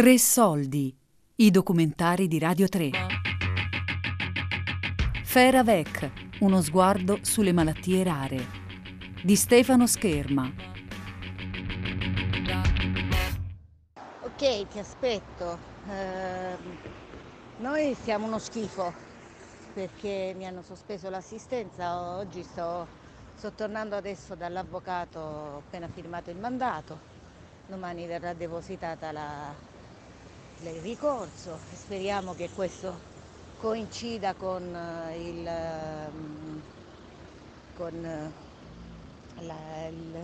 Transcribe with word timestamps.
Tre 0.00 0.16
soldi, 0.16 0.96
i 1.34 1.50
documentari 1.50 2.26
di 2.26 2.38
Radio 2.38 2.68
3. 2.68 2.90
Feravec, 5.22 6.10
uno 6.38 6.62
sguardo 6.62 7.18
sulle 7.20 7.52
malattie 7.52 8.02
rare, 8.02 8.46
di 9.22 9.36
Stefano 9.36 9.86
Scherma. 9.86 10.50
Ok, 14.22 14.68
ti 14.68 14.78
aspetto. 14.78 15.58
Eh, 15.90 16.56
noi 17.58 17.94
siamo 18.02 18.24
uno 18.24 18.38
schifo 18.38 18.94
perché 19.74 20.32
mi 20.34 20.46
hanno 20.46 20.62
sospeso 20.62 21.10
l'assistenza. 21.10 22.16
Oggi 22.16 22.42
sto, 22.42 22.86
sto 23.34 23.52
tornando 23.52 23.96
adesso 23.96 24.34
dall'avvocato, 24.34 25.18
ho 25.18 25.56
appena 25.58 25.88
firmato 25.88 26.30
il 26.30 26.38
mandato. 26.38 26.98
Domani 27.66 28.06
verrà 28.06 28.32
depositata 28.32 29.12
la, 29.12 29.54
il 30.68 30.80
ricorso 30.82 31.58
speriamo 31.72 32.34
che 32.34 32.50
questo 32.54 32.94
coincida 33.58 34.34
con 34.34 34.62
eh, 34.74 35.18
il, 35.18 35.46
ehm, 35.46 36.62
con 37.76 38.04
eh, 38.04 38.30
la, 39.40 39.86
il, 39.88 40.14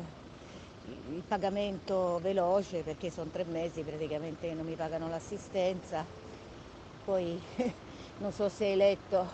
il 1.15 1.23
pagamento 1.27 2.19
veloce 2.21 2.83
perché 2.83 3.11
sono 3.11 3.31
tre 3.31 3.45
mesi 3.45 3.81
praticamente 3.81 4.49
che 4.49 4.55
non 4.55 4.67
mi 4.67 4.75
pagano 4.75 5.09
l'assistenza. 5.09 6.05
Poi 7.05 7.41
non 8.19 8.31
so 8.33 8.51
se 8.51 8.67
hai 8.67 8.77
letto, 8.77 9.27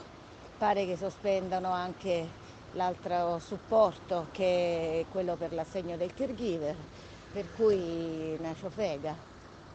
pare 0.56 0.86
che 0.86 0.96
sospendano 0.96 1.72
anche 1.72 2.28
l'altro 2.74 3.40
supporto 3.40 4.28
che 4.30 5.00
è 5.00 5.04
quello 5.10 5.34
per 5.34 5.52
l'assegno 5.52 5.96
del 5.96 6.14
caregiver, 6.14 6.76
per 7.32 7.46
cui 7.56 8.36
una 8.38 8.54
ciofega 8.54 9.30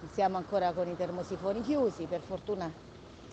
siamo 0.06 0.38
ancora 0.38 0.74
con 0.74 0.88
i 0.88 0.96
termosifoni 0.96 1.62
chiusi, 1.62 2.08
per 2.08 2.22
fortuna 2.22 2.72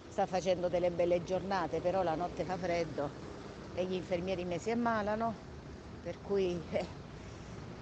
sta 0.09 0.27
facendo 0.27 0.69
delle 0.69 0.91
belle 0.91 1.23
giornate, 1.23 1.81
però 1.81 2.03
la 2.03 2.15
notte 2.15 2.45
fa 2.45 2.57
freddo 2.57 3.11
e 3.73 3.85
gli 3.85 3.93
infermieri 3.95 4.45
mi 4.45 4.59
si 4.59 4.71
ammalano, 4.71 5.37
per 6.01 6.21
cui 6.21 6.65
eh, 6.71 6.87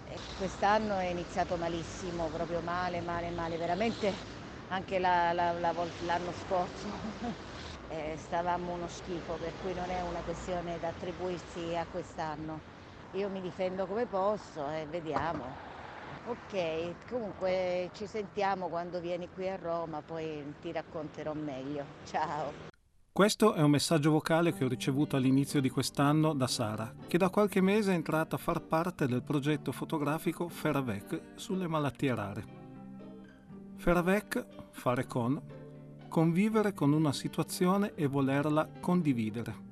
eh, 0.04 0.20
quest'anno 0.34 0.98
è 0.98 1.06
iniziato 1.06 1.56
malissimo, 1.56 2.30
proprio 2.30 2.60
male, 2.62 3.00
male, 3.00 3.30
male, 3.30 3.56
veramente 3.56 4.30
anche 4.68 4.98
la, 4.98 5.32
la, 5.32 5.52
la, 5.52 5.72
l'anno 5.98 6.32
scorso 6.32 6.88
eh, 7.86 8.16
stavamo 8.16 8.72
uno 8.72 8.88
schifo, 8.88 9.36
per 9.38 9.56
cui 9.56 9.74
non 9.74 9.90
è 9.90 10.00
una 10.00 10.22
questione 10.22 10.78
da 10.78 10.88
attribuirsi 10.88 11.74
a 11.76 11.86
quest'anno. 11.86 12.62
Io 13.10 13.28
mi 13.30 13.40
difendo 13.40 13.86
come 13.86 14.06
posso 14.06 14.68
e 14.70 14.86
vediamo. 14.86 15.71
Ok, 16.24 17.08
comunque 17.08 17.90
ci 17.94 18.06
sentiamo 18.06 18.68
quando 18.68 19.00
vieni 19.00 19.28
qui 19.34 19.48
a 19.48 19.56
Roma, 19.56 20.02
poi 20.02 20.54
ti 20.60 20.70
racconterò 20.70 21.32
meglio. 21.34 21.84
Ciao. 22.04 22.70
Questo 23.10 23.54
è 23.54 23.60
un 23.60 23.70
messaggio 23.70 24.12
vocale 24.12 24.54
che 24.54 24.64
ho 24.64 24.68
ricevuto 24.68 25.16
all'inizio 25.16 25.60
di 25.60 25.68
quest'anno 25.68 26.32
da 26.32 26.46
Sara, 26.46 26.94
che 27.08 27.18
da 27.18 27.28
qualche 27.28 27.60
mese 27.60 27.90
è 27.90 27.94
entrata 27.94 28.36
a 28.36 28.38
far 28.38 28.62
parte 28.62 29.06
del 29.06 29.22
progetto 29.22 29.72
fotografico 29.72 30.48
Feravec 30.48 31.20
sulle 31.34 31.66
malattie 31.66 32.14
rare. 32.14 32.44
Feravec, 33.76 34.46
fare 34.70 35.06
con, 35.06 35.42
convivere 36.08 36.72
con 36.72 36.92
una 36.92 37.12
situazione 37.12 37.94
e 37.96 38.06
volerla 38.06 38.68
condividere. 38.80 39.71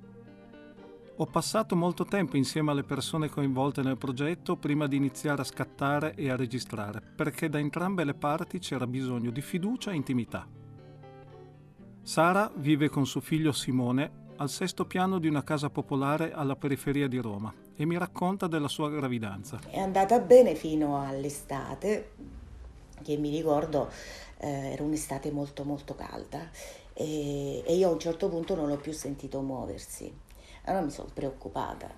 Ho 1.21 1.27
passato 1.27 1.77
molto 1.77 2.07
tempo 2.07 2.39
insieme 2.39 2.71
alle 2.71 2.83
persone 2.83 3.29
coinvolte 3.29 3.83
nel 3.83 3.99
progetto 3.99 4.57
prima 4.57 4.87
di 4.87 4.97
iniziare 4.97 5.43
a 5.43 5.45
scattare 5.45 6.15
e 6.15 6.31
a 6.31 6.35
registrare, 6.35 7.03
perché 7.15 7.51
da 7.51 7.59
entrambe 7.59 8.05
le 8.05 8.15
parti 8.15 8.59
c'era 8.59 8.87
bisogno 8.87 9.31
di 9.31 9.43
fiducia 9.43 9.91
e 9.91 9.97
intimità. 9.97 10.48
Sara 12.01 12.51
vive 12.57 12.89
con 12.89 13.05
suo 13.05 13.20
figlio 13.20 13.53
Simone 13.53 14.29
al 14.36 14.48
sesto 14.48 14.86
piano 14.86 15.19
di 15.19 15.29
una 15.29 15.45
casa 15.45 15.69
popolare 15.69 16.33
alla 16.33 16.57
periferia 16.57 17.07
di 17.07 17.19
Roma 17.19 17.53
e 17.77 17.85
mi 17.85 17.98
racconta 17.98 18.47
della 18.47 18.69
sua 18.69 18.89
gravidanza. 18.89 19.61
È 19.69 19.79
andata 19.79 20.20
bene 20.20 20.55
fino 20.55 21.07
all'estate, 21.07 22.13
che 23.03 23.19
mi 23.19 23.29
ricordo 23.29 23.91
eh, 24.39 24.73
era 24.73 24.83
un'estate 24.83 25.30
molto 25.30 25.64
molto 25.64 25.95
calda 25.95 26.48
e, 26.95 27.63
e 27.63 27.75
io 27.75 27.91
a 27.91 27.92
un 27.92 27.98
certo 27.98 28.30
punto 28.30 28.55
non 28.55 28.69
l'ho 28.69 28.79
più 28.79 28.92
sentito 28.92 29.42
muoversi 29.42 30.29
allora 30.65 30.85
mi 30.85 30.91
sono 30.91 31.09
preoccupata, 31.13 31.89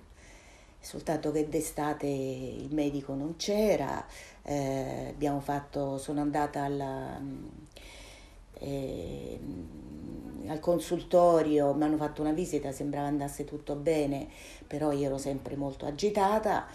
soltanto 0.79 1.31
che 1.31 1.47
d'estate 1.49 2.07
il 2.07 2.73
medico 2.73 3.13
non 3.13 3.35
c'era, 3.35 4.05
eh, 4.43 5.07
abbiamo 5.09 5.39
fatto, 5.39 5.97
sono 5.97 6.21
andata 6.21 6.63
alla, 6.63 7.19
eh, 8.59 9.39
al 10.47 10.59
consultorio, 10.59 11.73
mi 11.73 11.83
hanno 11.83 11.97
fatto 11.97 12.21
una 12.21 12.33
visita, 12.33 12.71
sembrava 12.71 13.07
andasse 13.07 13.45
tutto 13.45 13.75
bene, 13.75 14.27
però 14.67 14.91
io 14.91 15.07
ero 15.07 15.17
sempre 15.17 15.55
molto 15.55 15.85
agitata 15.85 16.65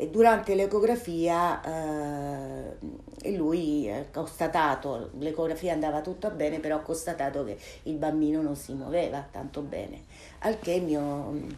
e 0.00 0.10
durante 0.10 0.54
l'ecografia 0.54 1.60
eh, 1.60 3.32
lui 3.36 3.90
ha 3.90 4.04
constatato, 4.12 5.10
l'ecografia 5.18 5.72
andava 5.72 6.02
tutto 6.02 6.30
bene, 6.30 6.60
però 6.60 6.76
ha 6.76 6.82
constatato 6.82 7.44
che 7.44 7.58
il 7.82 7.96
bambino 7.96 8.40
non 8.40 8.54
si 8.54 8.74
muoveva 8.74 9.26
tanto 9.28 9.60
bene, 9.60 10.04
al 10.40 10.60
che 10.60 10.78
mio, 10.78 11.48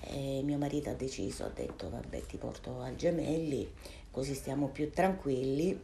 eh, 0.00 0.40
mio 0.42 0.56
marito 0.56 0.88
ha 0.88 0.94
deciso, 0.94 1.44
ha 1.44 1.50
detto 1.54 1.90
vabbè 1.90 2.24
ti 2.24 2.38
porto 2.38 2.80
al 2.80 2.96
gemelli, 2.96 3.70
così 4.10 4.32
stiamo 4.32 4.68
più 4.68 4.90
tranquilli. 4.90 5.78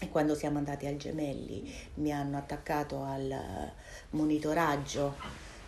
E 0.00 0.08
quando 0.08 0.34
siamo 0.34 0.56
andati 0.56 0.86
al 0.86 0.96
gemelli 0.96 1.70
mi 1.94 2.10
hanno 2.10 2.38
attaccato 2.38 3.02
al 3.02 3.34
monitoraggio 4.10 5.14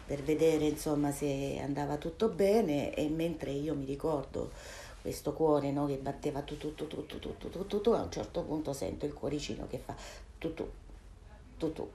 per 0.07 0.23
vedere 0.23 0.65
insomma 0.65 1.13
se 1.13 1.59
andava 1.63 1.97
tutto 1.97 2.29
bene 2.29 2.95
e 2.95 3.09
mentre 3.09 3.51
io 3.51 3.75
mi 3.75 3.85
ricordo 3.85 4.53
questo 5.09 5.33
cuore 5.33 5.71
no, 5.71 5.87
che 5.87 5.97
batteva 5.97 6.43
tutto 6.43 6.75
tutto 6.75 7.05
tutto 7.05 7.31
tutto 7.39 7.65
tutto 7.65 7.95
a 7.95 8.03
un 8.03 8.11
certo 8.11 8.43
punto 8.43 8.75
sento 8.75 9.07
il 9.07 9.15
cuoricino 9.15 9.67
che 9.67 9.79
fa 9.79 9.95
tutto 10.37 10.71
tutto 11.57 11.91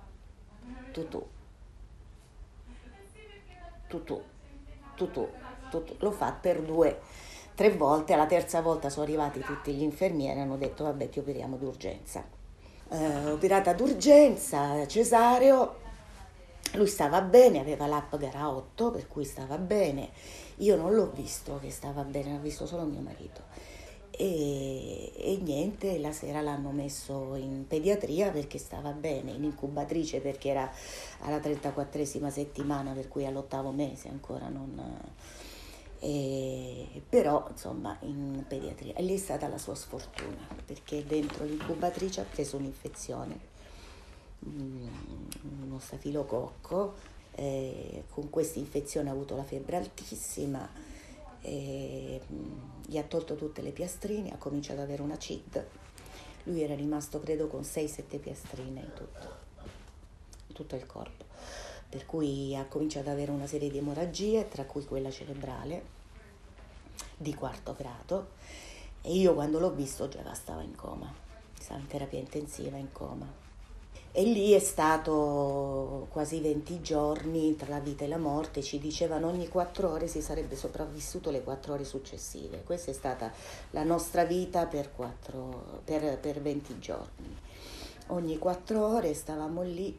tutto 0.92 1.30
tutto 3.88 4.24
tutto 4.96 5.32
tutto 5.70 5.96
lo 6.00 6.12
fa 6.12 6.32
per 6.32 6.62
due 6.64 7.00
tre 7.54 7.70
volte 7.72 8.14
alla 8.14 8.26
terza 8.26 8.62
volta 8.62 8.90
sono 8.90 9.06
arrivati 9.06 9.40
tutti 9.42 9.72
gli 9.74 9.84
infermieri 9.84 10.40
e 10.40 10.42
hanno 10.42 10.58
detto 10.58 10.84
vabbè 10.84 11.10
ti 11.10 11.20
operiamo 11.20 11.56
d'urgenza 11.58 12.26
eh, 12.90 13.30
operata 13.30 13.74
d'urgenza 13.74 14.88
cesareo 14.88 15.82
lui 16.76 16.88
stava 16.88 17.22
bene, 17.22 17.60
aveva 17.60 17.86
l'app 17.86 18.16
gara 18.16 18.50
8, 18.50 18.90
per 18.90 19.08
cui 19.08 19.26
stava 19.26 19.60
bene. 19.60 20.10
Io 20.58 20.76
non 20.76 20.94
l'ho 20.94 21.12
visto 21.12 21.60
che 21.60 21.72
stava 21.72 22.04
bene, 22.04 22.34
l'ho 22.34 22.40
visto 22.40 22.66
solo 22.66 22.84
mio 22.84 23.02
marito. 23.02 23.42
E, 24.12 25.12
e, 25.16 25.38
niente, 25.42 25.98
la 25.98 26.12
sera 26.12 26.42
l'hanno 26.42 26.70
messo 26.70 27.36
in 27.36 27.66
pediatria 27.68 28.30
perché 28.30 28.60
stava 28.60 28.92
bene, 28.92 29.32
in 29.32 29.44
incubatrice 29.44 30.20
perché 30.20 30.50
era 30.50 30.72
alla 31.22 31.38
34esima 31.38 32.30
settimana, 32.30 32.92
per 32.92 33.08
cui 33.08 33.26
all'ottavo 33.26 33.72
mese 33.72 34.10
ancora 34.10 34.50
non... 34.50 35.02
E, 36.00 37.02
però 37.08 37.48
insomma 37.50 37.98
in 38.02 38.44
pediatria. 38.48 38.94
E 38.94 39.04
lì 39.04 39.16
è 39.16 39.18
stata 39.18 39.48
la 39.48 39.58
sua 39.58 39.74
sfortuna 39.74 40.48
perché 40.66 41.06
dentro 41.06 41.46
l'incubatrice 41.46 42.22
ha 42.22 42.26
preso 42.30 42.58
un'infezione 42.58 43.52
uno 44.46 45.80
stafilococco, 45.80 46.94
eh, 47.36 48.04
con 48.10 48.30
questa 48.30 48.60
infezione 48.60 49.10
ha 49.10 49.12
avuto 49.12 49.36
la 49.36 49.44
febbre 49.44 49.78
altissima, 49.78 50.70
eh, 51.42 52.22
gli 52.86 52.98
ha 52.98 53.04
tolto 53.04 53.36
tutte 53.36 53.62
le 53.62 53.72
piastrine, 53.72 54.32
ha 54.32 54.38
cominciato 54.38 54.80
ad 54.80 54.86
avere 54.86 55.02
una 55.02 55.18
CID, 55.18 55.66
lui 56.44 56.62
era 56.62 56.76
rimasto 56.76 57.20
credo 57.20 57.48
con 57.48 57.62
6-7 57.62 58.20
piastrine 58.20 58.80
in 58.82 58.92
tutto, 58.94 59.28
in 60.48 60.54
tutto 60.54 60.76
il 60.76 60.86
corpo, 60.86 61.26
per 61.90 62.06
cui 62.06 62.56
ha 62.56 62.66
cominciato 62.66 63.10
ad 63.10 63.16
avere 63.16 63.32
una 63.32 63.48
serie 63.48 63.70
di 63.70 63.78
emorragie, 63.78 64.48
tra 64.48 64.66
cui 64.66 64.84
quella 64.86 65.10
cerebrale 65.10 66.02
di 67.18 67.34
quarto 67.34 67.74
grado. 67.74 68.42
E 69.02 69.14
io 69.14 69.34
quando 69.34 69.60
l'ho 69.60 69.72
visto 69.72 70.08
già 70.08 70.34
stava 70.34 70.62
in 70.62 70.76
coma, 70.76 71.14
stava 71.60 71.80
in 71.80 71.88
terapia 71.88 72.20
intensiva 72.20 72.78
in 72.78 72.92
coma 72.92 73.52
e 74.16 74.26
lì 74.26 74.52
è 74.52 74.60
stato 74.60 76.06
quasi 76.12 76.40
20 76.40 76.82
giorni 76.82 77.56
tra 77.56 77.70
la 77.70 77.80
vita 77.80 78.04
e 78.04 78.08
la 78.08 78.20
morte, 78.20 78.62
ci 78.62 78.78
dicevano 78.78 79.28
ogni 79.28 79.48
quattro 79.48 79.90
ore 79.90 80.08
si 80.08 80.22
sarebbe 80.22 80.56
sopravvissuto 80.56 81.32
le 81.32 81.42
quattro 81.42 81.74
ore 81.74 81.84
successive. 81.84 82.62
Questa 82.64 82.92
è 82.92 82.94
stata 82.94 83.32
la 83.72 83.84
nostra 83.84 84.24
vita 84.24 84.68
per, 84.68 84.92
quattro, 84.96 85.82
per, 85.84 86.20
per 86.20 86.40
20 86.44 86.78
giorni. 86.78 87.38
Ogni 88.08 88.38
quattro 88.38 88.86
ore 88.86 89.16
stavamo 89.16 89.64
lì, 89.64 89.98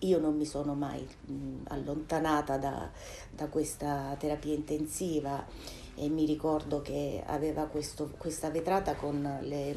io 0.00 0.18
non 0.18 0.36
mi 0.36 0.44
sono 0.44 0.74
mai 0.74 1.00
mh, 1.00 1.68
allontanata 1.68 2.58
da, 2.58 2.90
da, 3.30 3.46
questa 3.48 4.14
terapia 4.18 4.52
intensiva 4.52 5.46
e 5.94 6.10
mi 6.10 6.26
ricordo 6.26 6.82
che 6.82 7.22
aveva 7.24 7.64
questo, 7.64 8.10
questa 8.18 8.50
vetrata 8.50 8.96
con 8.96 9.38
le 9.40 9.74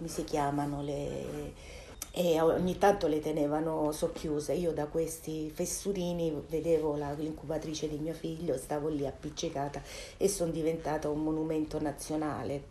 come 0.00 0.08
si 0.08 0.24
chiamano 0.24 0.80
le 0.80 1.78
e 2.12 2.40
ogni 2.40 2.76
tanto 2.76 3.06
le 3.06 3.20
tenevano 3.20 3.92
socchiuse. 3.92 4.54
Io 4.54 4.72
da 4.72 4.86
questi 4.86 5.48
fessurini 5.50 6.42
vedevo 6.48 6.96
la, 6.96 7.12
l'incubatrice 7.12 7.88
di 7.88 7.98
mio 7.98 8.14
figlio, 8.14 8.56
stavo 8.56 8.88
lì 8.88 9.06
appiccicata 9.06 9.80
e 10.16 10.26
sono 10.26 10.50
diventata 10.50 11.08
un 11.08 11.22
monumento 11.22 11.80
nazionale 11.80 12.64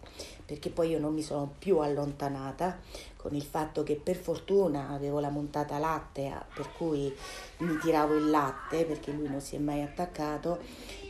perché 0.49 0.71
poi 0.71 0.89
io 0.89 0.99
non 0.99 1.13
mi 1.13 1.21
sono 1.21 1.53
più 1.59 1.77
allontanata 1.77 2.79
con 3.15 3.35
il 3.35 3.43
fatto 3.43 3.83
che 3.83 3.95
per 3.95 4.15
fortuna 4.15 4.89
avevo 4.89 5.19
la 5.19 5.29
montata 5.29 5.77
lattea 5.77 6.43
per 6.51 6.71
cui 6.75 7.15
mi 7.57 7.77
tiravo 7.77 8.15
il 8.15 8.31
latte 8.31 8.83
perché 8.85 9.11
lui 9.11 9.29
non 9.29 9.41
si 9.41 9.55
è 9.55 9.59
mai 9.59 9.83
attaccato 9.83 10.57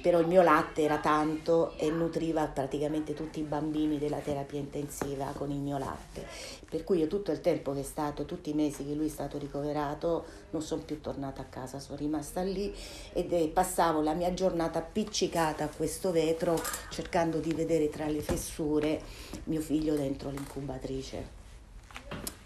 però 0.01 0.19
il 0.19 0.27
mio 0.27 0.41
latte 0.41 0.83
era 0.83 0.97
tanto 0.99 1.73
e 1.77 1.89
nutriva 1.89 2.45
praticamente 2.47 3.13
tutti 3.13 3.39
i 3.39 3.43
bambini 3.43 3.97
della 3.97 4.19
terapia 4.19 4.59
intensiva 4.59 5.33
con 5.35 5.51
il 5.51 5.59
mio 5.59 5.77
latte. 5.77 6.25
Per 6.69 6.83
cui 6.83 6.99
io 6.99 7.07
tutto 7.07 7.31
il 7.31 7.41
tempo 7.41 7.73
che 7.73 7.81
è 7.81 7.83
stato, 7.83 8.25
tutti 8.25 8.49
i 8.49 8.53
mesi 8.53 8.85
che 8.85 8.93
lui 8.93 9.07
è 9.07 9.09
stato 9.09 9.37
ricoverato, 9.37 10.25
non 10.51 10.61
sono 10.61 10.83
più 10.83 11.01
tornata 11.01 11.41
a 11.41 11.45
casa, 11.45 11.79
sono 11.79 11.97
rimasta 11.97 12.41
lì 12.41 12.73
e 13.11 13.51
passavo 13.53 14.01
la 14.01 14.13
mia 14.13 14.33
giornata 14.33 14.79
appiccicata 14.79 15.65
a 15.65 15.69
questo 15.69 16.11
vetro 16.11 16.61
cercando 16.89 17.39
di 17.39 17.53
vedere 17.53 17.89
tra 17.89 18.07
le 18.07 18.21
fessure 18.21 19.01
mio 19.45 19.61
figlio 19.61 19.95
dentro 19.95 20.29
l'incubatrice. 20.29 21.37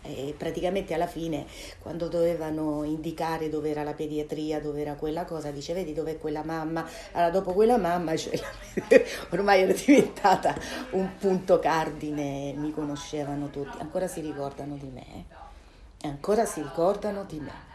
E 0.06 0.35
praticamente 0.38 0.94
alla 0.94 1.07
fine, 1.07 1.45
quando 1.80 2.09
dovevano 2.09 2.83
indicare 2.83 3.47
dove 3.50 3.69
era 3.69 3.83
la 3.83 3.94
pediatria, 3.94 4.59
dove 4.59 4.81
era 4.81 4.95
quella 4.95 5.24
cosa, 5.24 5.50
dice: 5.50 5.74
Vedi 5.74 5.94
dov'è 5.94 6.18
quella 6.18 6.44
mamma? 6.44 6.85
Allora, 7.13 7.31
dopo 7.31 7.53
quella 7.53 7.77
mamma, 7.77 8.15
cioè, 8.18 8.38
ormai 9.31 9.62
ero 9.62 9.74
diventata 9.74 10.56
un 10.91 11.15
punto 11.18 11.59
cardine, 11.59 12.53
mi 12.53 12.74
conoscevano 12.74 13.50
tutti, 13.50 13.77
ancora 13.79 14.07
si 14.07 14.19
ricordano 14.19 14.75
di 14.75 14.89
me. 14.89 15.06
Eh. 15.07 16.07
Ancora 16.07 16.45
si 16.45 16.62
ricordano 16.62 17.24
di 17.24 17.39
me. 17.39 17.71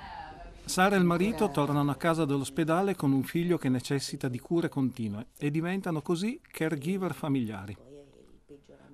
Sara 0.66 0.96
e 0.96 0.98
il 0.98 1.04
marito 1.04 1.50
tornano 1.50 1.90
a 1.90 1.96
casa 1.96 2.26
dall'ospedale 2.26 2.94
con 2.94 3.12
un 3.12 3.22
figlio 3.22 3.56
che 3.56 3.70
necessita 3.70 4.28
di 4.28 4.38
cure 4.38 4.68
continue 4.68 5.28
e 5.38 5.50
diventano 5.50 6.02
così 6.02 6.38
caregiver 6.42 7.14
familiari. 7.14 7.74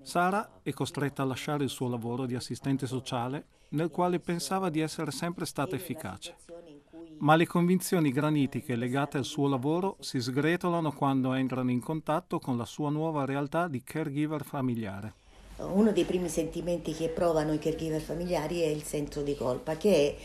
Sara 0.04 0.60
è 0.62 0.70
costretta 0.72 1.22
a 1.22 1.24
lasciare 1.24 1.64
il 1.64 1.70
suo 1.70 1.88
lavoro 1.88 2.26
di 2.26 2.34
assistente 2.34 2.86
sociale 2.86 3.46
nel 3.70 3.88
quale 3.88 4.20
pensava 4.20 4.68
di 4.68 4.80
essere 4.80 5.10
sempre 5.10 5.46
stata 5.46 5.74
efficace. 5.74 6.36
Ma 7.20 7.36
le 7.36 7.46
convinzioni 7.46 8.12
granitiche 8.12 8.76
legate 8.76 9.16
al 9.16 9.24
suo 9.24 9.48
lavoro 9.48 9.96
si 10.00 10.20
sgretolano 10.20 10.92
quando 10.92 11.32
entrano 11.32 11.70
in 11.70 11.80
contatto 11.80 12.38
con 12.38 12.58
la 12.58 12.66
sua 12.66 12.90
nuova 12.90 13.24
realtà 13.24 13.66
di 13.66 13.82
caregiver 13.82 14.44
familiare. 14.44 15.14
Uno 15.56 15.90
dei 15.90 16.04
primi 16.04 16.28
sentimenti 16.28 16.92
che 16.92 17.08
provano 17.08 17.54
i 17.54 17.58
caregiver 17.58 18.02
familiari 18.02 18.60
è 18.60 18.66
il 18.66 18.82
senso 18.82 19.22
di 19.22 19.34
colpa, 19.34 19.78
che 19.78 20.18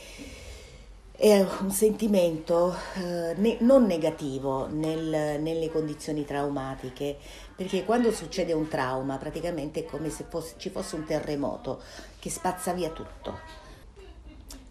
è 1.19 1.45
un 1.59 1.69
sentimento 1.69 2.73
eh, 2.95 3.33
ne, 3.35 3.57
non 3.59 3.85
negativo 3.85 4.67
nel, 4.67 5.41
nelle 5.41 5.69
condizioni 5.69 6.23
traumatiche, 6.23 7.17
perché 7.57 7.83
quando 7.83 8.09
succede 8.13 8.53
un 8.53 8.69
trauma 8.69 9.17
praticamente 9.17 9.81
è 9.81 9.85
come 9.85 10.09
se 10.09 10.23
fosse, 10.29 10.53
ci 10.55 10.69
fosse 10.69 10.95
un 10.95 11.03
terremoto 11.03 11.81
che 12.19 12.29
spazza 12.29 12.71
via 12.71 12.89
tutto. 12.91 13.37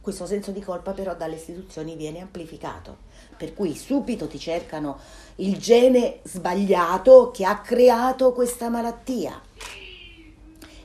Questo 0.01 0.25
senso 0.25 0.51
di 0.51 0.63
colpa 0.63 0.93
però 0.93 1.15
dalle 1.15 1.35
istituzioni 1.35 1.97
viene 1.97 2.21
amplificato, 2.21 2.97
per 3.37 3.53
cui 3.53 3.77
subito 3.77 4.27
ti 4.27 4.39
cercano 4.39 4.99
il 5.37 5.59
gene 5.59 6.21
sbagliato 6.23 7.31
che 7.31 7.45
ha 7.45 7.61
creato 7.61 8.33
questa 8.33 8.71
malattia 8.71 9.39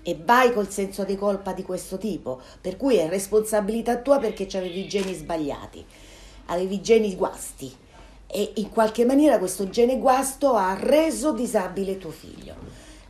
e 0.04 0.20
vai 0.24 0.54
col 0.54 0.70
senso 0.70 1.04
di 1.04 1.16
colpa 1.16 1.54
di 1.54 1.64
questo 1.64 1.98
tipo, 1.98 2.42
per 2.62 2.78
cui 2.78 2.98
è 2.98 3.08
responsabilità 3.08 3.98
tua 3.98 4.20
perché 4.20 4.48
avevi 4.58 4.82
i 4.82 4.88
geni 4.88 5.14
sbagliati, 5.14 5.84
avevi 6.48 6.76
i 6.76 6.82
geni 6.82 7.16
guasti 7.16 7.74
e 8.28 8.52
in 8.56 8.70
qualche 8.70 9.06
maniera 9.06 9.38
questo 9.38 9.70
gene 9.70 9.98
guasto 9.98 10.56
ha 10.56 10.76
reso 10.80 11.32
disabile 11.32 11.98
tuo 11.98 12.10
figlio. 12.10 12.56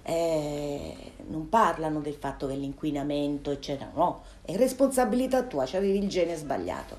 Eh, 0.03 0.95
non 1.27 1.47
parlano 1.47 2.01
del 2.01 2.15
fatto 2.15 2.45
che 2.47 2.55
l'inquinamento, 2.55 3.49
eccetera, 3.49 3.89
no, 3.95 4.23
è 4.41 4.55
responsabilità 4.57 5.43
tua, 5.43 5.63
avevi 5.63 5.97
il 5.97 6.09
gene 6.09 6.35
sbagliato. 6.35 6.97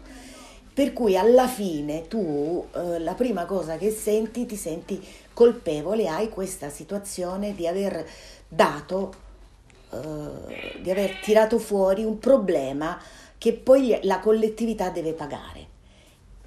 Per 0.73 0.93
cui 0.93 1.17
alla 1.17 1.47
fine 1.47 2.09
tu 2.09 2.67
eh, 2.75 2.99
la 2.99 3.13
prima 3.15 3.45
cosa 3.45 3.77
che 3.77 3.91
senti 3.91 4.47
ti 4.47 4.57
senti 4.57 5.07
colpevole, 5.35 6.09
hai 6.09 6.31
questa 6.31 6.71
situazione 6.71 7.55
di 7.55 7.69
aver 7.69 8.09
dato 8.49 9.24
eh, 10.03 10.81
di 10.81 10.91
aver 10.91 11.19
tirato 11.21 11.59
fuori 11.59 12.05
un 12.05 12.19
problema 12.19 13.01
che 13.39 13.53
poi 13.53 13.99
la 14.03 14.21
collettività 14.21 14.91
deve 14.91 15.13
pagare 15.13 15.67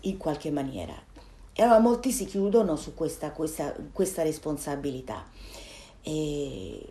in 0.01 0.17
qualche 0.17 0.51
maniera. 0.51 0.93
E 1.53 1.63
allora 1.63 1.79
molti 1.79 2.11
si 2.11 2.25
chiudono 2.25 2.75
su 2.75 2.93
questa, 2.93 3.31
questa, 3.31 3.75
questa 3.91 4.23
responsabilità. 4.23 5.25
E 6.01 6.85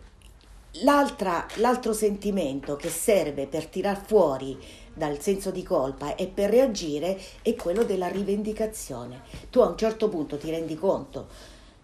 l'altro 0.81 1.93
sentimento 1.93 2.75
che 2.75 2.89
serve 2.89 3.47
per 3.47 3.67
tirar 3.67 3.99
fuori 4.05 4.57
dal 4.93 5.21
senso 5.21 5.51
di 5.51 5.63
colpa 5.63 6.15
e 6.15 6.27
per 6.27 6.49
reagire 6.49 7.19
è 7.41 7.55
quello 7.55 7.83
della 7.83 8.07
rivendicazione. 8.07 9.21
Tu 9.49 9.59
a 9.59 9.67
un 9.67 9.77
certo 9.77 10.09
punto 10.09 10.37
ti 10.37 10.49
rendi 10.49 10.75
conto 10.75 11.27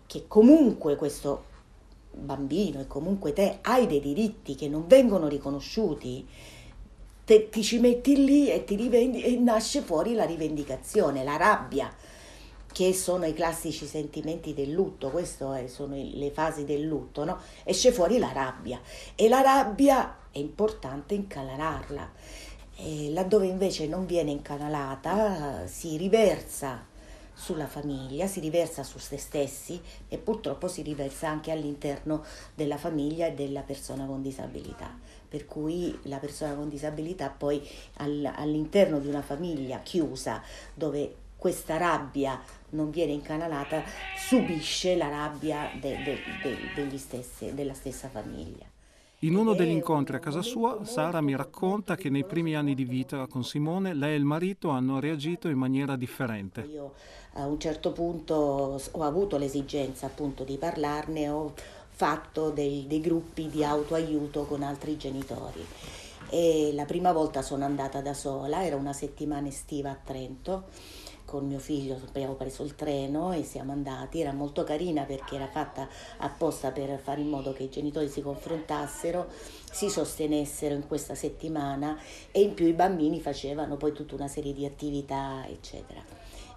che 0.06 0.26
comunque 0.28 0.96
questo 0.96 1.52
bambino 2.14 2.80
e 2.80 2.88
comunque 2.88 3.34
te 3.34 3.60
hai 3.62 3.88
dei 3.88 4.00
diritti 4.00 4.56
che 4.56 4.68
non 4.68 4.88
vengono 4.88 5.28
riconosciuti, 5.28 6.28
te, 7.26 7.50
ti 7.50 7.64
ci 7.64 7.80
metti 7.80 8.24
lì 8.24 8.52
e, 8.52 8.64
ti 8.64 8.76
rivendi, 8.76 9.24
e 9.24 9.36
nasce 9.38 9.82
fuori 9.82 10.14
la 10.14 10.26
rivendicazione, 10.26 11.24
la 11.24 11.38
rabbia, 11.38 11.94
che 12.72 12.94
sono 12.94 13.26
i 13.26 13.34
classici 13.34 13.86
sentimenti 13.86 14.54
del 14.54 14.72
lutto, 14.72 15.10
queste 15.10 15.68
sono 15.68 15.96
le 15.96 16.32
fasi 16.32 16.66
del 16.66 16.82
lutto, 16.82 17.24
no? 17.24 17.38
esce 17.64 17.92
fuori 17.92 18.18
la 18.18 18.32
rabbia 18.32 18.82
e 19.16 19.30
la 19.30 19.42
rabbia 19.42 20.18
è 20.32 20.40
importante 20.40 21.14
incanalarla. 21.14 22.12
E 22.76 23.12
laddove 23.12 23.46
invece 23.46 23.86
non 23.86 24.08
viene 24.08 24.32
incanalata 24.32 25.68
si 25.68 25.96
riversa 25.96 26.92
sulla 27.34 27.68
famiglia, 27.68 28.28
si 28.28 28.40
riversa 28.40 28.84
su 28.84 29.00
se 29.00 29.18
stessi 29.18 29.82
e 30.08 30.18
purtroppo 30.18 30.68
si 30.68 30.82
riversa 30.82 31.30
anche 31.30 31.52
all'interno 31.52 32.24
della 32.56 32.78
famiglia 32.78 33.28
e 33.28 33.34
della 33.34 33.62
persona 33.62 34.06
con 34.06 34.22
disabilità. 34.22 34.98
Per 35.28 35.46
cui 35.46 35.98
la 36.04 36.18
persona 36.18 36.54
con 36.54 36.70
disabilità 36.70 37.30
poi 37.30 37.68
all'interno 37.96 39.00
di 39.00 39.08
una 39.08 39.24
famiglia 39.24 39.80
chiusa 39.80 40.42
dove 40.74 41.16
questa 41.38 41.78
rabbia 41.78 42.42
non 42.70 42.90
viene 42.90 43.12
incanalata 43.12 43.84
subisce 44.16 44.96
la 44.96 45.10
rabbia 45.10 45.72
de, 45.80 46.02
de, 46.04 46.88
de, 46.88 46.98
stessi, 46.98 47.54
della 47.54 47.74
stessa 47.74 48.08
famiglia. 48.08 48.73
In 49.24 49.38
uno 49.38 49.54
degli 49.54 49.70
incontri 49.70 50.18
a 50.18 50.20
casa 50.20 50.42
sua, 50.42 50.84
Sara 50.84 51.22
mi 51.22 51.34
racconta 51.34 51.96
che 51.96 52.10
nei 52.10 52.26
primi 52.26 52.58
anni 52.58 52.76
di 52.76 52.84
vita 52.84 53.26
con 53.28 53.46
Simone 53.46 53.94
lei 53.94 54.16
e 54.16 54.18
il 54.18 54.26
marito 54.26 54.68
hanno 54.68 55.00
reagito 55.00 55.48
in 55.48 55.58
maniera 55.58 55.96
differente. 55.96 56.68
Io 56.70 56.92
a 57.36 57.46
un 57.46 57.58
certo 57.58 57.94
punto 57.94 58.78
ho 58.92 59.02
avuto 59.02 59.38
l'esigenza 59.38 60.08
appunto 60.08 60.44
di 60.44 60.58
parlarne, 60.58 61.30
ho 61.30 61.54
fatto 61.88 62.50
dei, 62.50 62.84
dei 62.86 63.00
gruppi 63.00 63.48
di 63.48 63.64
autoaiuto 63.64 64.44
con 64.44 64.62
altri 64.62 64.98
genitori. 64.98 65.66
E 66.30 66.72
la 66.74 66.84
prima 66.84 67.14
volta 67.14 67.42
sono 67.42 67.64
andata 67.64 68.02
da 68.02 68.14
sola, 68.14 68.66
era 68.66 68.76
una 68.76 68.92
settimana 68.92 69.48
estiva 69.48 69.92
a 69.92 69.98
Trento 70.04 70.66
con 71.34 71.48
mio 71.48 71.58
figlio 71.58 72.00
abbiamo 72.08 72.36
preso 72.36 72.62
il 72.62 72.76
treno 72.76 73.32
e 73.32 73.42
siamo 73.42 73.72
andati, 73.72 74.22
era 74.22 74.32
molto 74.34 74.64
carina 74.64 75.02
perché 75.02 75.34
era 75.34 75.48
fatta 75.48 75.88
apposta 76.18 76.70
per 76.70 77.00
fare 77.00 77.22
in 77.22 77.30
modo 77.30 77.54
che 77.54 77.64
i 77.64 77.70
genitori 77.72 78.08
si 78.08 78.22
confrontassero, 78.22 79.26
si 79.72 79.90
sostenessero 79.90 80.76
in 80.76 80.86
questa 80.86 81.16
settimana 81.16 81.98
e 82.30 82.42
in 82.42 82.54
più 82.54 82.68
i 82.68 82.74
bambini 82.74 83.20
facevano 83.20 83.78
poi 83.78 83.94
tutta 83.94 84.14
una 84.14 84.28
serie 84.28 84.54
di 84.54 84.64
attività, 84.64 85.44
eccetera. 85.48 86.04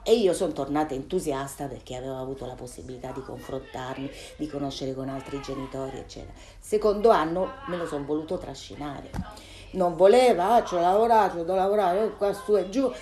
E 0.03 0.15
io 0.15 0.35
sono 0.35 0.53
tornata 0.53 0.93
entusiasta 0.93 1.69
perché 1.69 1.97
avevo 1.97 2.19
avuto 2.19 2.45
la 2.45 2.55
possibilità 2.55 3.13
di 3.13 3.23
confrontarmi, 3.23 4.11
di 4.37 4.47
conoscere 4.47 4.95
con 4.95 5.09
altri 5.09 5.41
genitori, 5.41 5.97
eccetera. 5.97 6.35
Secondo 6.61 7.09
anno 7.09 7.53
me 7.69 7.79
lo 7.79 7.87
sono 7.87 8.05
voluto 8.05 8.37
trascinare. 8.37 9.11
Non 9.73 9.97
voleva, 9.97 10.55
ah, 10.55 10.65
ci 10.65 10.75
ho 10.75 10.81
lavorato, 10.81 11.39
ho 11.39 11.55
lavorato, 11.55 12.13
qua 12.19 12.33
su 12.35 12.57
e 12.57 12.69
giù. 12.69 12.93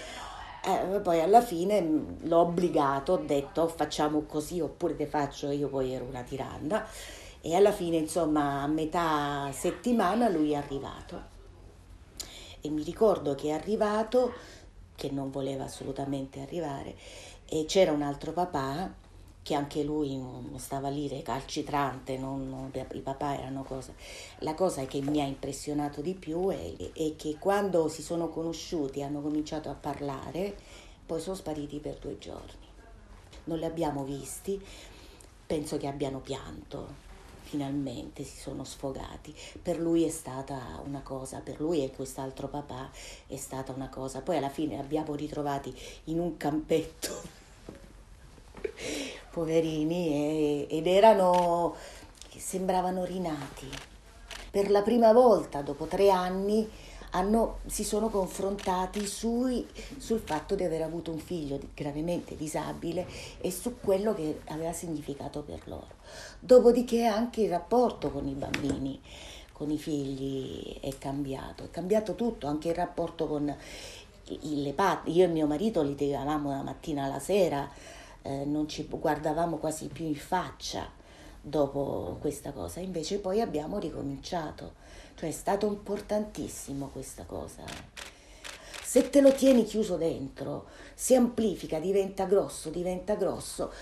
Eh, 0.67 1.01
poi 1.01 1.21
alla 1.21 1.43
fine 1.43 1.81
mm, 1.81 2.07
l'ho 2.23 2.39
obbligato, 2.39 3.13
ho 3.13 3.17
detto 3.19 3.69
facciamo 3.69 4.23
così 4.23 4.61
oppure 4.61 4.97
te 4.97 5.07
faccio 5.07 5.51
io, 5.51 5.69
poi 5.69 5.93
ero 5.93 6.05
una 6.05 6.23
tiranda 6.23 6.87
e 7.43 7.55
alla 7.55 7.73
fine 7.73 7.97
insomma 7.99 8.63
a 8.63 8.67
metà 8.67 9.51
settimana 9.53 10.29
lui 10.29 10.53
è 10.53 10.57
arrivato. 10.57 11.33
E 12.63 12.71
mi 12.71 12.83
ricordo 12.83 13.35
che 13.35 13.49
è 13.49 13.53
arrivato 13.53 14.33
che 14.95 15.11
non 15.11 15.31
voleva 15.31 15.65
assolutamente 15.65 16.41
arrivare 16.41 16.97
e 17.47 17.67
c'era 17.67 17.93
un 17.93 18.01
altro 18.01 18.33
papà 18.33 18.91
che 19.45 19.55
anche 19.55 19.83
lui 19.83 20.19
stava 20.57 20.89
lì 20.89 21.07
recalcitrante, 21.07 22.17
non, 22.17 22.49
non, 22.49 22.73
i 22.93 23.01
papà 23.01 23.39
erano 23.39 23.63
cose. 23.63 23.95
La 24.39 24.55
cosa 24.55 24.87
che 24.87 25.03
mi 25.03 25.21
ha 25.21 25.27
impressionato 25.27 26.01
di 26.01 26.15
più 26.15 26.49
è, 26.49 26.75
è 26.95 27.15
che 27.15 27.37
quando 27.39 27.89
si 27.89 28.01
sono 28.01 28.31
conosciuti 28.31 29.03
hanno 29.03 29.21
cominciato 29.21 29.69
a 29.69 29.75
parlare, 29.75 30.57
poi 31.05 31.21
sono 31.21 31.37
spariti 31.37 31.79
per 31.79 31.99
due 31.99 32.17
giorni. 32.17 32.67
Non 33.45 33.59
li 33.59 33.67
abbiamo 33.67 34.03
visti, 34.03 34.59
penso 35.47 35.77
che 35.77 35.89
abbiano 35.89 36.21
pianto, 36.21 36.95
finalmente 37.43 38.25
si 38.25 38.39
sono 38.39 38.65
sfogati. 38.65 39.35
Per 39.61 39.79
lui 39.79 40.05
è 40.05 40.11
stata 40.11 40.81
una 40.87 41.03
cosa, 41.03 41.41
per 41.41 41.61
lui 41.61 41.85
e 41.85 41.91
quest'altro 41.91 42.49
papà 42.49 42.91
è 43.27 43.37
stata 43.37 43.73
una 43.73 43.91
cosa. 43.91 44.23
Poi 44.23 44.39
alla 44.39 44.49
fine 44.49 44.77
li 44.77 44.81
abbiamo 44.81 45.15
ritrovati 45.15 45.79
in 46.05 46.19
un 46.19 46.39
campetto 46.39 47.43
poverini, 49.35 50.67
e, 50.69 50.77
ed 50.77 50.87
erano, 50.87 51.75
sembravano 52.37 53.05
rinati. 53.05 53.69
Per 54.51 54.71
la 54.71 54.83
prima 54.83 55.13
volta, 55.13 55.63
dopo 55.63 55.87
tre 55.87 56.11
anni, 56.11 56.71
hanno, 57.11 57.59
si 57.67 57.83
sono 57.83 58.09
confrontati 58.09 59.05
sui, 59.07 59.67
sul 59.99 60.21
fatto 60.21 60.55
di 60.55 60.63
aver 60.63 60.83
avuto 60.83 61.11
un 61.11 61.19
figlio 61.19 61.59
gravemente 61.75 62.37
disabile 62.37 63.07
e 63.41 63.51
su 63.51 63.81
quello 63.81 64.15
che 64.15 64.41
aveva 64.47 64.73
significato 64.73 65.43
per 65.43 65.61
loro. 65.65 65.95
Dopodiché 66.39 67.05
anche 67.05 67.43
il 67.43 67.51
rapporto 67.51 68.11
con 68.11 68.29
i 68.29 68.35
bambini, 68.35 69.01
con 69.53 69.71
i 69.71 69.79
figli 69.79 70.79
è 70.81 70.97
cambiato, 70.99 71.65
è 71.65 71.71
cambiato 71.71 72.15
tutto, 72.15 72.47
anche 72.47 72.69
il 72.69 72.75
rapporto 72.75 73.27
con 73.27 73.55
le 74.41 74.73
patte. 74.73 75.11
Io 75.11 75.25
e 75.25 75.29
mio 75.29 75.47
marito 75.47 75.83
litigavamo 75.83 76.51
la 76.51 76.63
mattina 76.63 77.05
alla 77.05 77.21
sera 77.21 77.69
eh, 78.25 78.45
non 78.45 78.69
ci 78.69 78.87
guardavamo 78.89 79.59
quasi 79.59 79.89
più 79.89 80.07
in 80.07 80.15
faccia 80.15 80.91
dopo 81.41 82.17
questa 82.21 82.53
cosa, 82.53 82.81
invece 82.81 83.19
poi 83.19 83.41
abbiamo 83.41 83.79
ricominciato, 83.79 84.75
cioè 85.15 85.29
è 85.29 85.33
stato 85.33 85.67
importantissimo 85.67 86.89
questa 86.89 87.25
cosa. 87.25 87.63
Se 88.83 89.11
te 89.11 89.21
lo 89.21 89.33
tieni 89.33 89.65
chiuso 89.65 89.97
dentro, 89.97 90.67
si 90.95 91.15
amplifica, 91.15 91.79
diventa 91.79 92.25
grosso, 92.25 92.71
diventa 92.71 93.15
grosso. 93.15 93.73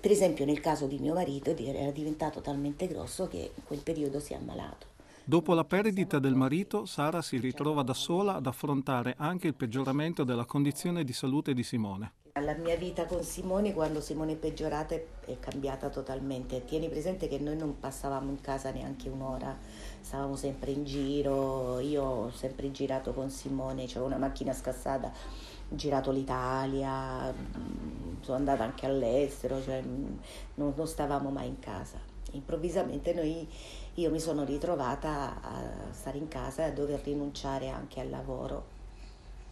Per 0.00 0.10
esempio 0.10 0.44
nel 0.44 0.60
caso 0.60 0.86
di 0.86 0.98
mio 0.98 1.12
marito 1.12 1.54
era 1.56 1.90
diventato 1.90 2.40
talmente 2.40 2.86
grosso 2.86 3.26
che 3.26 3.50
in 3.54 3.64
quel 3.64 3.80
periodo 3.80 4.20
si 4.20 4.32
è 4.32 4.36
ammalato. 4.36 4.86
Dopo 5.24 5.54
la 5.54 5.64
perdita 5.64 6.18
del 6.18 6.34
marito, 6.34 6.86
Sara 6.86 7.20
si 7.20 7.36
ritrova 7.38 7.82
da 7.82 7.94
sola 7.94 8.36
ad 8.36 8.46
affrontare 8.46 9.14
anche 9.18 9.48
il 9.48 9.54
peggioramento 9.54 10.24
della 10.24 10.44
condizione 10.44 11.04
di 11.04 11.12
salute 11.12 11.52
di 11.52 11.62
Simone. 11.62 12.12
La 12.40 12.54
mia 12.54 12.74
vita 12.76 13.04
con 13.04 13.22
Simone 13.22 13.74
quando 13.74 14.00
Simone 14.00 14.32
è 14.32 14.36
peggiorata 14.36 14.94
è 14.94 15.38
cambiata 15.38 15.90
totalmente. 15.90 16.64
Tieni 16.64 16.88
presente 16.88 17.28
che 17.28 17.38
noi 17.38 17.54
non 17.54 17.78
passavamo 17.78 18.30
in 18.30 18.40
casa 18.40 18.70
neanche 18.70 19.10
un'ora, 19.10 19.54
stavamo 20.00 20.36
sempre 20.36 20.70
in 20.70 20.84
giro, 20.84 21.80
io 21.80 22.02
ho 22.02 22.30
sempre 22.30 22.70
girato 22.70 23.12
con 23.12 23.28
Simone, 23.28 23.84
c'era 23.84 24.04
una 24.04 24.16
macchina 24.16 24.54
scassata, 24.54 25.08
ho 25.08 25.74
girato 25.74 26.10
l'Italia, 26.10 27.30
mm, 27.30 28.22
sono 28.22 28.38
andata 28.38 28.64
anche 28.64 28.86
all'estero, 28.86 29.62
cioè 29.62 29.82
mm, 29.82 30.16
non, 30.54 30.72
non 30.74 30.86
stavamo 30.86 31.28
mai 31.28 31.48
in 31.48 31.58
casa. 31.58 31.98
Improvvisamente 32.32 33.12
noi, 33.12 33.46
io 33.94 34.10
mi 34.10 34.20
sono 34.20 34.44
ritrovata 34.44 35.42
a 35.42 35.92
stare 35.92 36.16
in 36.16 36.28
casa 36.28 36.62
e 36.62 36.68
a 36.68 36.72
dover 36.72 37.02
rinunciare 37.02 37.68
anche 37.68 38.00
al 38.00 38.08
lavoro 38.08 38.69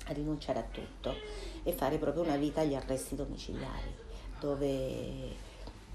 a 0.08 0.12
rinunciare 0.12 0.58
a 0.58 0.66
tutto 0.70 1.14
e 1.62 1.72
fare 1.72 1.98
proprio 1.98 2.22
una 2.22 2.36
vita 2.36 2.60
agli 2.60 2.74
arresti 2.74 3.14
domiciliari, 3.14 3.94
dove 4.40 4.66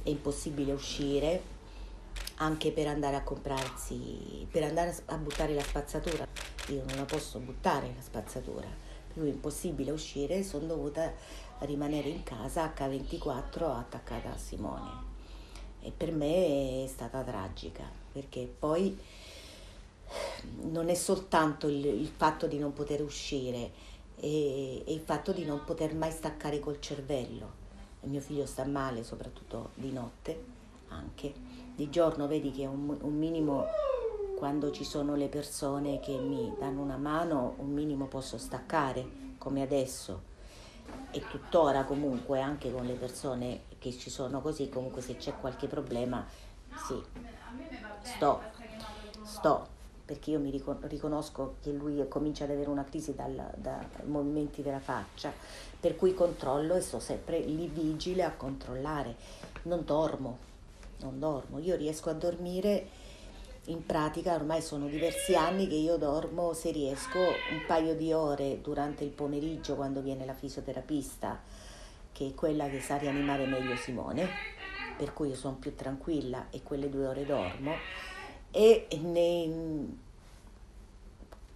è 0.03 0.09
impossibile 0.09 0.71
uscire 0.71 1.41
anche 2.35 2.71
per 2.71 2.87
andare 2.87 3.15
a 3.15 3.23
comprarsi, 3.23 4.47
per 4.49 4.63
andare 4.63 4.95
a 5.05 5.17
buttare 5.17 5.53
la 5.53 5.63
spazzatura. 5.63 6.27
Io 6.67 6.83
non 6.87 6.97
la 6.97 7.05
posso 7.05 7.39
buttare 7.39 7.93
la 7.95 8.01
spazzatura, 8.01 8.67
cui 9.13 9.29
è 9.29 9.31
impossibile 9.31 9.91
uscire, 9.91 10.43
sono 10.43 10.65
dovuta 10.65 11.11
rimanere 11.59 12.09
in 12.09 12.23
casa 12.23 12.73
H24 12.75 13.63
attaccata 13.63 14.33
a 14.33 14.37
Simone. 14.37 15.11
E 15.81 15.91
per 15.91 16.11
me 16.11 16.83
è 16.83 16.87
stata 16.87 17.21
tragica, 17.21 17.83
perché 18.11 18.51
poi 18.57 18.97
non 20.61 20.89
è 20.89 20.93
soltanto 20.93 21.67
il, 21.67 21.85
il 21.85 22.11
fatto 22.15 22.47
di 22.47 22.57
non 22.57 22.73
poter 22.73 23.01
uscire, 23.01 23.71
e, 24.23 24.83
e 24.85 24.93
il 24.93 25.01
fatto 25.01 25.33
di 25.33 25.43
non 25.43 25.65
poter 25.65 25.93
mai 25.93 26.11
staccare 26.11 26.61
col 26.61 26.79
cervello. 26.79 27.61
Il 28.03 28.09
mio 28.09 28.21
figlio 28.21 28.45
sta 28.45 28.63
male, 28.63 29.03
soprattutto 29.03 29.71
di 29.73 29.91
notte, 29.91 30.43
anche. 30.87 31.33
Di 31.75 31.89
giorno 31.89 32.25
vedi 32.27 32.51
che 32.51 32.65
un, 32.65 32.97
un 33.01 33.17
minimo, 33.17 33.65
quando 34.37 34.71
ci 34.71 34.85
sono 34.85 35.15
le 35.15 35.27
persone 35.27 35.99
che 35.99 36.17
mi 36.17 36.53
danno 36.57 36.81
una 36.81 36.95
mano, 36.95 37.55
un 37.57 37.73
minimo 37.73 38.05
posso 38.05 38.37
staccare, 38.37 39.05
come 39.37 39.61
adesso. 39.61 40.31
E 41.11 41.27
tuttora 41.27 41.83
comunque, 41.83 42.39
anche 42.39 42.71
con 42.71 42.85
le 42.85 42.93
persone 42.93 43.63
che 43.77 43.91
ci 43.91 44.09
sono 44.09 44.39
così, 44.39 44.69
comunque 44.69 45.01
se 45.01 45.17
c'è 45.17 45.37
qualche 45.37 45.67
problema, 45.67 46.25
sì, 46.87 47.01
sto, 48.03 48.41
sto, 49.23 49.67
perché 50.05 50.31
io 50.31 50.39
mi 50.39 50.51
riconosco 50.51 51.55
che 51.61 51.71
lui 51.71 52.05
comincia 52.09 52.43
ad 52.43 52.51
avere 52.51 52.69
una 52.69 52.83
crisi 52.83 53.15
dai 53.15 53.35
movimenti 54.03 54.61
della 54.61 54.79
faccia, 54.79 55.31
per 55.79 55.95
cui 55.95 56.13
controllo 56.13 56.75
e 56.75 56.81
sto 56.81 56.99
sempre 56.99 57.39
lì 57.39 57.67
vigile 57.67 58.23
a 58.23 58.31
controllare. 58.31 59.15
Non 59.63 59.85
dormo, 59.85 60.37
non 60.99 61.19
dormo. 61.19 61.59
Io 61.59 61.77
riesco 61.77 62.09
a 62.09 62.13
dormire 62.13 62.87
in 63.67 63.85
pratica, 63.85 64.35
ormai 64.35 64.61
sono 64.61 64.87
diversi 64.87 65.35
anni 65.35 65.69
che 65.69 65.75
io 65.75 65.95
dormo, 65.95 66.51
se 66.51 66.71
riesco, 66.71 67.19
un 67.19 67.63
paio 67.65 67.95
di 67.95 68.11
ore 68.11 68.59
durante 68.61 69.05
il 69.05 69.11
pomeriggio 69.11 69.75
quando 69.75 70.01
viene 70.01 70.25
la 70.25 70.33
fisioterapista, 70.33 71.39
che 72.11 72.27
è 72.27 72.33
quella 72.33 72.67
che 72.67 72.81
sa 72.81 72.97
rianimare 72.97 73.45
meglio 73.45 73.77
Simone, 73.77 74.27
per 74.97 75.13
cui 75.13 75.29
io 75.29 75.35
sono 75.35 75.55
più 75.55 75.73
tranquilla 75.75 76.47
e 76.49 76.61
quelle 76.61 76.89
due 76.89 77.07
ore 77.07 77.25
dormo 77.25 78.11
e 78.55 78.87
ne, 79.01 79.87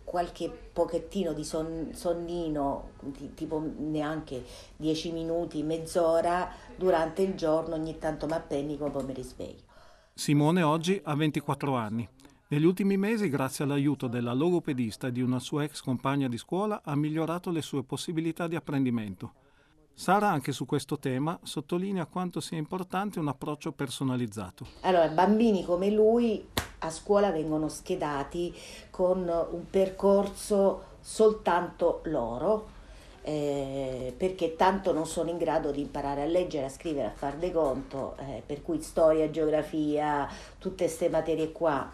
qualche 0.04 0.50
pochettino 0.50 1.34
di 1.34 1.44
son, 1.44 1.92
sonnino, 1.94 2.90
tipo 3.36 3.62
neanche 3.78 4.44
dieci 4.76 5.12
minuti, 5.12 5.62
mezz'ora 5.62 6.50
durante 6.76 7.22
il 7.22 7.36
giorno, 7.36 7.76
ogni 7.76 8.00
tanto 8.00 8.26
mi 8.26 8.34
appenico 8.34 8.90
poi 8.90 9.04
mi 9.04 9.14
risveglio. 9.14 9.66
Simone 10.14 10.64
oggi 10.64 11.00
ha 11.04 11.14
24 11.14 11.76
anni. 11.76 12.08
Negli 12.48 12.64
ultimi 12.64 12.98
mesi, 12.98 13.30
grazie 13.30 13.66
all'aiuto 13.66 14.08
della 14.08 14.34
logopedista 14.34 15.08
e 15.08 15.12
di 15.12 15.22
una 15.22 15.40
sua 15.40 15.64
ex 15.64 15.82
compagna 15.82 16.28
di 16.28 16.38
scuola, 16.38 16.82
ha 16.84 16.96
migliorato 16.96 17.52
le 17.52 17.62
sue 17.62 17.84
possibilità 17.84 18.48
di 18.48 18.56
apprendimento. 18.56 19.34
Sara 19.94 20.30
anche 20.30 20.52
su 20.54 20.66
questo 20.66 20.98
tema 20.98 21.38
sottolinea 21.44 22.06
quanto 22.06 22.40
sia 22.40 22.58
importante 22.58 23.20
un 23.20 23.28
approccio 23.28 23.74
personalizzato. 23.74 24.66
Allora, 24.82 25.10
bambini 25.10 25.66
come 25.66 25.90
lui 25.92 26.48
a 26.80 26.90
scuola 26.90 27.32
vengono 27.32 27.70
schedati 27.70 28.56
con 28.90 29.20
un 29.28 29.70
percorso 29.70 30.96
soltanto 31.00 32.02
loro, 32.04 32.76
eh, 33.22 34.14
perché 34.16 34.56
tanto 34.56 34.94
non 34.94 35.06
sono 35.06 35.30
in 35.30 35.38
grado 35.38 35.72
di 35.72 35.82
imparare 35.82 36.22
a 36.22 36.26
leggere, 36.26 36.66
a 36.66 36.70
scrivere, 36.70 37.08
a 37.08 37.14
fare 37.14 37.38
dei 37.38 37.52
conto, 37.52 38.16
eh, 38.20 38.42
per 38.46 38.62
cui 38.62 38.82
storia, 38.82 39.30
geografia, 39.30 40.30
tutte 40.60 40.86
queste 40.86 41.10
materie 41.10 41.52
qua 41.52 41.90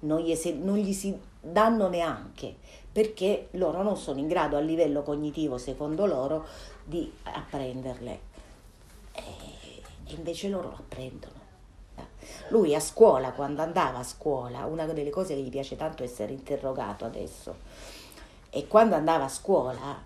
non 0.00 0.20
gli, 0.20 0.34
si, 0.34 0.58
non 0.58 0.76
gli 0.76 0.92
si 0.92 1.18
danno 1.40 1.88
neanche, 1.88 2.56
perché 2.90 3.48
loro 3.52 3.82
non 3.82 3.96
sono 3.96 4.18
in 4.18 4.28
grado 4.28 4.56
a 4.56 4.60
livello 4.60 5.02
cognitivo, 5.02 5.58
secondo 5.58 6.06
loro, 6.06 6.46
di 6.84 7.10
apprenderle. 7.22 8.20
E 9.12 9.22
invece 10.06 10.48
loro 10.48 10.68
lo 10.68 10.76
apprendono. 10.76 11.43
Lui 12.48 12.74
a 12.74 12.80
scuola, 12.80 13.32
quando 13.32 13.62
andava 13.62 13.98
a 13.98 14.02
scuola, 14.04 14.64
una 14.66 14.86
delle 14.86 15.10
cose 15.10 15.34
che 15.34 15.40
gli 15.40 15.50
piace 15.50 15.76
tanto 15.76 16.02
è 16.02 16.06
essere 16.06 16.32
interrogato 16.32 17.04
adesso, 17.04 17.56
e 18.50 18.66
quando 18.68 18.94
andava 18.94 19.24
a 19.24 19.28
scuola, 19.28 20.04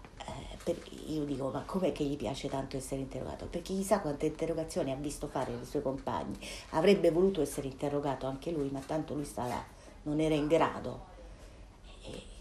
eh, 0.65 0.77
io 1.07 1.25
dico, 1.25 1.51
ma 1.51 1.63
com'è 1.67 1.93
che 1.93 2.05
gli 2.05 2.17
piace 2.17 2.49
tanto 2.49 2.77
essere 2.77 3.01
interrogato? 3.01 3.47
Perché 3.47 3.75
chissà 3.75 4.01
quante 4.01 4.27
interrogazioni 4.27 4.93
ha 4.93 4.97
visto 4.97 5.27
fare 5.27 5.53
i 5.53 5.65
suoi 5.65 5.83
compagni. 5.83 6.39
Avrebbe 6.71 7.11
voluto 7.11 7.41
essere 7.41 7.67
interrogato 7.67 8.27
anche 8.27 8.51
lui, 8.51 8.69
ma 8.71 8.81
tanto 8.81 9.15
lui 9.15 9.25
stava, 9.25 9.63
non 10.03 10.21
era 10.21 10.35
in 10.35 10.47
grado 10.47 11.17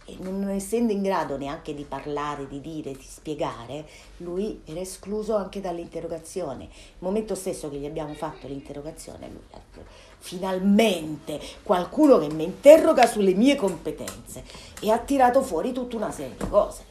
e 0.10 0.16
non 0.20 0.48
essendo 0.50 0.94
in 0.94 1.02
grado 1.02 1.38
neanche 1.38 1.76
di 1.76 1.84
parlare, 1.84 2.48
di 2.48 2.62
dire, 2.62 2.94
di 2.94 3.04
spiegare, 3.04 3.86
lui 4.18 4.62
era 4.64 4.80
escluso 4.80 5.36
anche 5.36 5.60
dall'interrogazione. 5.60 6.64
Il 6.64 7.00
momento 7.00 7.36
stesso 7.36 7.70
che 7.70 7.76
gli 7.76 7.86
abbiamo 7.86 8.14
fatto 8.14 8.48
l'interrogazione, 8.48 9.28
lui 9.28 9.42
ha 9.52 9.58
detto, 9.58 9.86
finalmente 10.20 11.42
qualcuno 11.62 12.20
che 12.20 12.34
mi 12.34 12.46
interroga 12.46 13.06
sulle 13.06 13.34
mie 13.34 13.56
competenze 13.56 14.44
e 14.80 14.90
ha 14.90 14.98
tirato 14.98 15.42
fuori 15.42 15.74
tutta 15.74 15.98
una 15.98 16.12
serie 16.12 16.38
di 16.38 16.48
cose. 16.48 16.86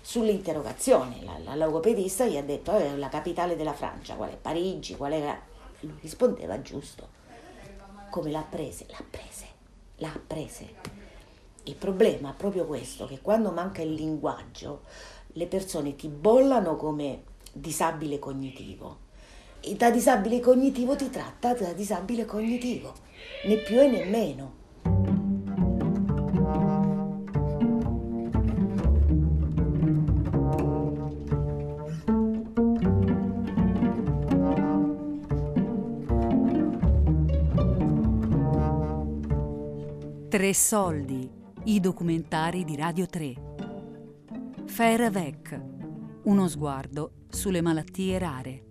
Sull'interrogazione, 0.00 1.24
la, 1.24 1.38
la 1.42 1.56
logopedista 1.56 2.24
gli 2.26 2.36
ha 2.36 2.42
detto 2.42 2.76
eh, 2.76 2.96
la 2.96 3.08
capitale 3.08 3.56
della 3.56 3.72
Francia, 3.72 4.14
qual 4.14 4.30
è 4.30 4.36
Parigi, 4.36 4.96
qual 4.96 5.12
è 5.12 5.38
lui 5.80 5.98
rispondeva 6.00 6.62
giusto. 6.62 7.08
Come 8.10 8.30
l'ha 8.30 8.46
prese? 8.48 8.86
L'ha 8.90 9.04
prese, 9.10 9.46
l'ha 9.96 10.20
prese. 10.24 11.03
Il 11.66 11.76
problema 11.76 12.30
è 12.30 12.34
proprio 12.36 12.66
questo, 12.66 13.06
che 13.06 13.20
quando 13.22 13.50
manca 13.50 13.80
il 13.80 13.94
linguaggio, 13.94 14.82
le 15.28 15.46
persone 15.46 15.96
ti 15.96 16.08
bollano 16.08 16.76
come 16.76 17.22
disabile 17.52 18.18
cognitivo. 18.18 18.98
E 19.60 19.74
da 19.74 19.90
disabile 19.90 20.40
cognitivo 20.40 20.94
ti 20.94 21.08
tratta 21.08 21.54
da 21.54 21.72
disabile 21.72 22.26
cognitivo, 22.26 22.92
né 23.46 23.56
più 23.56 23.80
e 23.80 23.88
né 23.88 24.04
meno. 24.04 24.62
Tre 40.28 40.52
soldi, 40.52 41.33
i 41.66 41.80
documentari 41.80 42.62
di 42.62 42.76
Radio 42.76 43.06
3. 43.06 43.34
Fervec, 44.66 45.60
uno 46.24 46.46
sguardo 46.46 47.12
sulle 47.28 47.62
malattie 47.62 48.18
rare. 48.18 48.64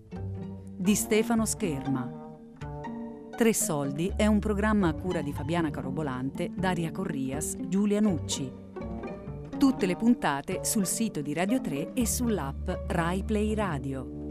Di 0.78 0.94
Stefano 0.94 1.46
Scherma. 1.46 2.22
Tre 3.36 3.54
soldi 3.54 4.14
è 4.16 4.28
un 4.28 4.38
programma 4.38 4.90
a 4.90 4.94
cura 4.94 5.24
di 5.24 5.34
Fabiana 5.34 5.72
Carobolante, 5.72 6.52
Daria 6.54 6.92
Corrias, 6.92 7.56
Giulia 7.68 8.00
Nucci. 8.00 8.52
Tutte 9.58 9.86
le 9.88 9.96
puntate 9.96 10.64
sul 10.64 10.86
sito 10.86 11.22
di 11.22 11.34
Radio 11.34 11.62
3 11.62 11.94
e 11.94 12.06
sull'app 12.06 12.70
Rai 12.90 13.24
Play 13.24 13.56
Radio. 13.56 14.22